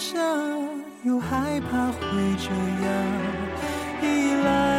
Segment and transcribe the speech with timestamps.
[0.00, 0.18] 想，
[1.04, 2.00] 又害怕会
[2.38, 2.48] 这
[2.86, 2.90] 样
[4.00, 4.69] 依赖。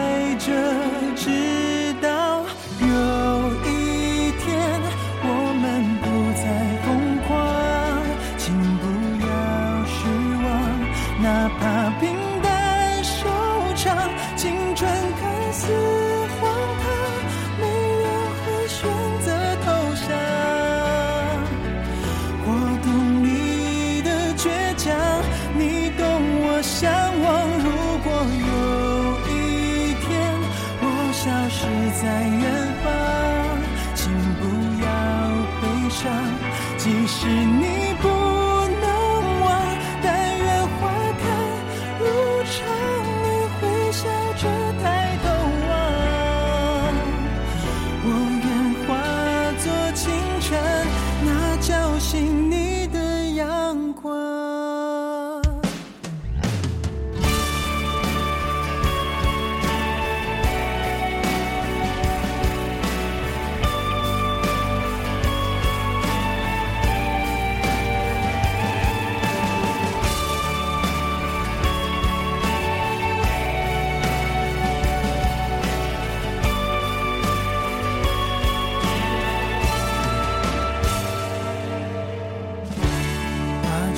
[37.59, 38.30] 你不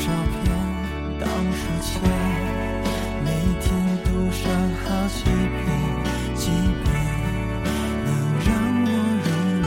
[0.04, 0.44] 照片
[1.18, 1.94] 当书签，
[3.24, 3.28] 每
[3.62, 3.72] 天
[4.04, 4.44] 读上
[4.84, 5.64] 好几遍，
[6.36, 6.52] 几
[6.84, 6.86] 遍
[8.04, 8.08] 能
[8.44, 8.48] 让
[8.84, 8.88] 我
[9.24, 9.26] 入
[9.62, 9.64] 眠。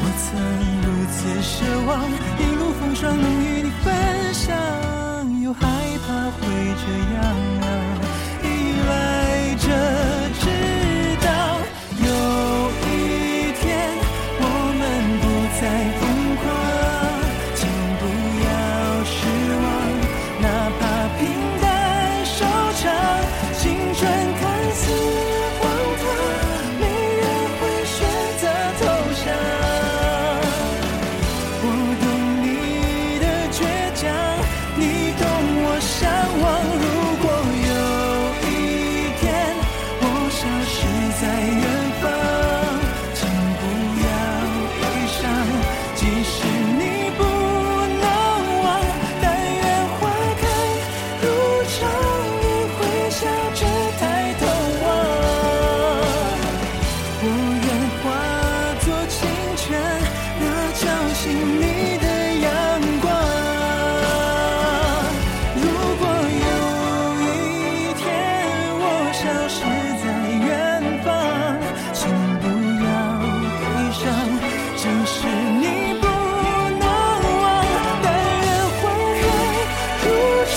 [0.00, 0.26] 我曾
[0.80, 1.52] 如此奢
[1.84, 1.88] 望，
[2.38, 3.86] 一路风霜能与你分
[4.32, 4.48] 享，
[5.42, 5.60] 又害
[6.06, 6.40] 怕会
[6.80, 6.84] 这
[7.14, 7.20] 样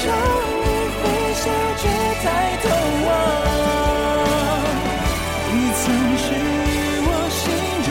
[0.06, 0.10] 让，
[0.64, 0.68] 你
[1.00, 1.02] 会
[1.34, 1.44] 笑
[1.82, 1.84] 着
[2.22, 2.26] 抬
[2.62, 2.66] 头
[3.06, 3.08] 望。
[5.56, 5.82] 你曾
[6.18, 6.26] 是
[7.06, 7.42] 我心
[7.86, 7.90] 中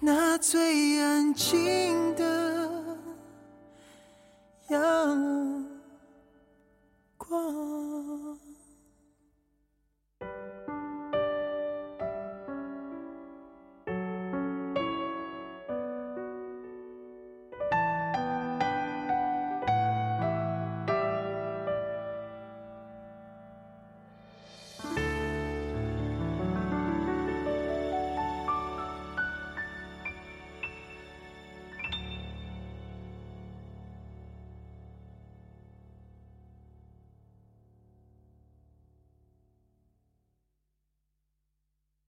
[0.00, 0.50] 那最
[1.00, 1.02] 安
[1.34, 1.50] 静
[2.11, 2.11] 的